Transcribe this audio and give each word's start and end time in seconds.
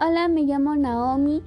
Hola, 0.00 0.26
me 0.26 0.42
llamo 0.42 0.74
Naomi 0.74 1.40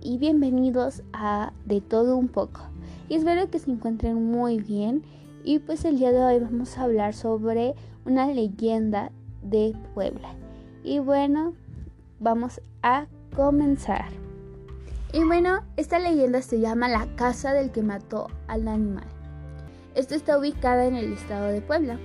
y 0.00 0.18
bienvenidos 0.18 1.02
a 1.12 1.52
De 1.64 1.80
todo 1.80 2.16
un 2.16 2.28
poco. 2.28 2.60
Y 3.08 3.16
espero 3.16 3.50
que 3.50 3.58
se 3.58 3.72
encuentren 3.72 4.30
muy 4.30 4.60
bien. 4.60 5.02
Y 5.42 5.58
pues 5.58 5.84
el 5.84 5.98
día 5.98 6.12
de 6.12 6.22
hoy 6.22 6.38
vamos 6.38 6.78
a 6.78 6.84
hablar 6.84 7.12
sobre 7.12 7.74
una 8.04 8.28
leyenda 8.28 9.10
de 9.42 9.74
Puebla. 9.94 10.36
Y 10.84 11.00
bueno, 11.00 11.54
vamos 12.20 12.60
a 12.84 13.08
comenzar. 13.34 14.12
Y 15.12 15.24
bueno, 15.24 15.64
esta 15.76 15.98
leyenda 15.98 16.40
se 16.40 16.60
llama 16.60 16.88
La 16.88 17.16
casa 17.16 17.52
del 17.52 17.72
que 17.72 17.82
mató 17.82 18.28
al 18.46 18.68
animal. 18.68 19.08
Esta 19.96 20.14
está 20.14 20.38
ubicada 20.38 20.86
en 20.86 20.94
el 20.94 21.14
estado 21.14 21.48
de 21.48 21.62
Puebla. 21.62 21.98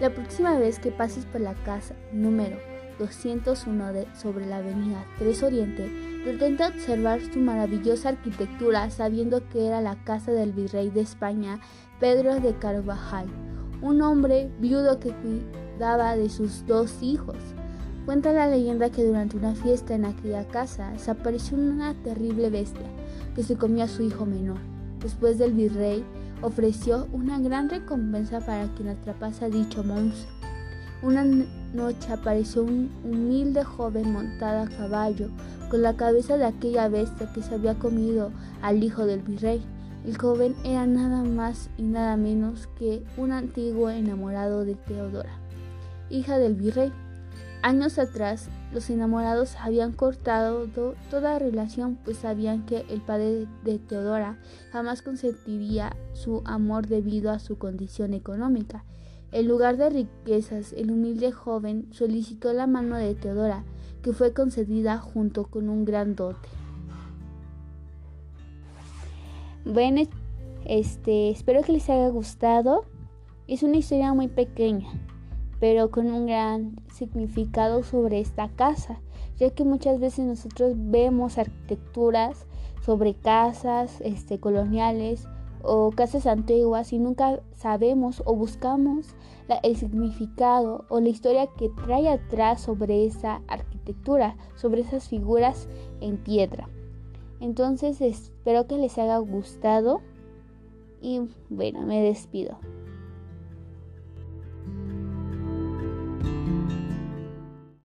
La 0.00 0.12
próxima 0.12 0.58
vez 0.58 0.80
que 0.80 0.90
pases 0.90 1.26
por 1.26 1.40
la 1.40 1.54
casa 1.54 1.94
número 2.12 2.56
201 2.98 3.92
de, 3.92 4.06
sobre 4.14 4.46
la 4.46 4.58
avenida 4.58 5.04
3 5.18 5.42
Oriente, 5.42 5.88
detente 6.24 6.64
observar 6.64 7.20
su 7.20 7.38
maravillosa 7.38 8.10
arquitectura 8.10 8.90
sabiendo 8.90 9.48
que 9.48 9.66
era 9.66 9.80
la 9.80 9.96
casa 10.04 10.32
del 10.32 10.52
virrey 10.52 10.90
de 10.90 11.00
España, 11.00 11.60
Pedro 12.00 12.40
de 12.40 12.54
Carvajal, 12.58 13.26
un 13.82 14.02
hombre 14.02 14.50
viudo 14.58 14.98
que 14.98 15.12
cuidaba 15.12 16.16
de 16.16 16.28
sus 16.28 16.66
dos 16.66 17.02
hijos. 17.02 17.36
Cuenta 18.04 18.32
la 18.32 18.48
leyenda 18.48 18.90
que 18.90 19.04
durante 19.04 19.36
una 19.36 19.54
fiesta 19.54 19.94
en 19.94 20.04
aquella 20.04 20.46
casa 20.48 20.98
se 20.98 21.10
apareció 21.10 21.58
una 21.58 21.94
terrible 22.02 22.50
bestia 22.50 22.86
que 23.34 23.42
se 23.42 23.56
comió 23.56 23.84
a 23.84 23.88
su 23.88 24.02
hijo 24.02 24.26
menor. 24.26 24.58
Después 25.00 25.38
del 25.38 25.52
virrey 25.52 26.04
ofreció 26.42 27.06
una 27.12 27.38
gran 27.38 27.68
recompensa 27.68 28.40
para 28.40 28.66
quien 28.74 28.88
atrapase 28.88 29.44
a 29.44 29.48
dicho 29.48 29.84
monstruo. 29.84 30.47
Una 31.00 31.24
noche 31.24 32.12
apareció 32.12 32.64
un 32.64 32.90
humilde 33.04 33.62
joven 33.62 34.12
montada 34.12 34.62
a 34.62 34.68
caballo 34.68 35.28
con 35.70 35.82
la 35.82 35.96
cabeza 35.96 36.36
de 36.36 36.44
aquella 36.44 36.88
bestia 36.88 37.32
que 37.32 37.40
se 37.40 37.54
había 37.54 37.78
comido 37.78 38.32
al 38.62 38.82
hijo 38.82 39.06
del 39.06 39.22
virrey. 39.22 39.62
El 40.04 40.18
joven 40.18 40.56
era 40.64 40.86
nada 40.86 41.22
más 41.22 41.70
y 41.76 41.82
nada 41.82 42.16
menos 42.16 42.66
que 42.78 43.04
un 43.16 43.30
antiguo 43.30 43.90
enamorado 43.90 44.64
de 44.64 44.74
Teodora, 44.74 45.38
hija 46.10 46.38
del 46.38 46.54
virrey. 46.54 46.92
Años 47.62 47.98
atrás, 47.98 48.48
los 48.72 48.90
enamorados 48.90 49.56
habían 49.60 49.92
cortado 49.92 50.66
toda 51.10 51.38
relación, 51.38 51.96
pues 52.04 52.18
sabían 52.18 52.66
que 52.66 52.84
el 52.88 53.00
padre 53.02 53.46
de 53.64 53.78
Teodora 53.78 54.38
jamás 54.72 55.02
consentiría 55.02 55.94
su 56.12 56.42
amor 56.44 56.88
debido 56.88 57.30
a 57.30 57.38
su 57.38 57.56
condición 57.56 58.14
económica. 58.14 58.84
En 59.30 59.46
lugar 59.46 59.76
de 59.76 59.90
riquezas, 59.90 60.72
el 60.72 60.90
humilde 60.90 61.32
joven 61.32 61.86
solicitó 61.90 62.52
la 62.54 62.66
mano 62.66 62.96
de 62.96 63.14
Teodora, 63.14 63.64
que 64.02 64.12
fue 64.14 64.32
concedida 64.32 64.98
junto 64.98 65.44
con 65.44 65.68
un 65.68 65.84
gran 65.84 66.16
dote. 66.16 66.48
Bueno, 69.66 70.00
este, 70.64 71.28
espero 71.28 71.62
que 71.62 71.72
les 71.72 71.90
haya 71.90 72.08
gustado. 72.08 72.86
Es 73.46 73.62
una 73.62 73.76
historia 73.76 74.14
muy 74.14 74.28
pequeña, 74.28 74.88
pero 75.60 75.90
con 75.90 76.10
un 76.10 76.26
gran 76.26 76.76
significado 76.94 77.82
sobre 77.82 78.20
esta 78.20 78.48
casa, 78.48 79.00
ya 79.36 79.50
que 79.50 79.64
muchas 79.64 80.00
veces 80.00 80.24
nosotros 80.24 80.72
vemos 80.74 81.36
arquitecturas 81.36 82.46
sobre 82.80 83.12
casas 83.12 84.00
este, 84.00 84.40
coloniales 84.40 85.28
o 85.62 85.90
casas 85.90 86.26
antiguas 86.26 86.92
y 86.92 86.98
nunca 86.98 87.40
sabemos 87.54 88.22
o 88.24 88.34
buscamos 88.34 89.14
el 89.62 89.76
significado 89.76 90.84
o 90.88 91.00
la 91.00 91.08
historia 91.08 91.46
que 91.46 91.70
trae 91.86 92.08
atrás 92.08 92.60
sobre 92.60 93.06
esa 93.06 93.40
arquitectura, 93.48 94.36
sobre 94.54 94.82
esas 94.82 95.08
figuras 95.08 95.68
en 96.00 96.18
piedra. 96.18 96.68
Entonces 97.40 98.00
espero 98.00 98.66
que 98.66 98.76
les 98.78 98.98
haya 98.98 99.18
gustado 99.18 100.00
y 101.00 101.20
bueno, 101.48 101.82
me 101.82 102.02
despido. 102.02 102.58